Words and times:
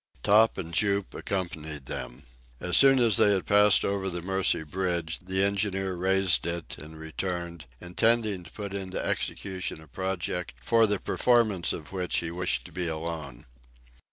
Top 0.23 0.57
and 0.57 0.73
Jup 0.73 1.13
accompanied 1.13 1.85
them. 1.85 2.23
As 2.59 2.75
soon 2.75 2.97
as 2.97 3.17
they 3.17 3.33
had 3.33 3.45
passed 3.45 3.85
over 3.85 4.09
the 4.09 4.23
Mercy 4.23 4.63
Bridge, 4.63 5.19
the 5.19 5.43
engineer 5.43 5.93
raised 5.93 6.47
it 6.47 6.75
and 6.79 6.97
returned, 6.97 7.67
intending 7.79 8.43
to 8.43 8.49
put 8.51 8.73
into 8.73 8.97
execution 8.99 9.79
a 9.79 9.87
project 9.87 10.55
for 10.59 10.87
the 10.87 10.97
performance 10.97 11.71
of 11.71 11.91
which 11.93 12.17
he 12.17 12.31
wished 12.31 12.65
to 12.65 12.71
be 12.71 12.87
alone. 12.87 13.45